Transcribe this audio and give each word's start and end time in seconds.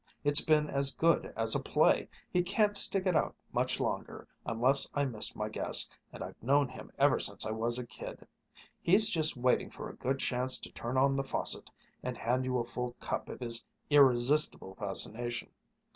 It's 0.23 0.41
been 0.41 0.67
as 0.67 0.95
good 0.95 1.31
as 1.37 1.53
a 1.53 1.59
play! 1.59 2.09
He 2.31 2.41
can't 2.41 2.75
stick 2.75 3.05
it 3.05 3.15
out 3.15 3.35
much 3.53 3.79
longer, 3.79 4.27
unless 4.47 4.89
I 4.95 5.05
miss 5.05 5.35
my 5.35 5.47
guess, 5.47 5.87
and 6.11 6.23
I've 6.23 6.41
known 6.41 6.69
him 6.69 6.91
ever 6.97 7.19
since 7.19 7.45
I 7.45 7.51
was 7.51 7.77
a 7.77 7.85
kid. 7.85 8.25
He's 8.81 9.11
just 9.11 9.37
waiting 9.37 9.69
for 9.69 9.91
a 9.91 9.95
good 9.97 10.17
chance 10.17 10.57
to 10.61 10.71
turn 10.71 10.97
on 10.97 11.15
the 11.15 11.23
faucet 11.23 11.69
and 12.01 12.17
hand 12.17 12.45
you 12.45 12.57
a 12.57 12.65
full 12.65 12.93
cup 12.99 13.29
of 13.29 13.41
his 13.41 13.63
irresistible 13.91 14.73
fascination." 14.73 15.51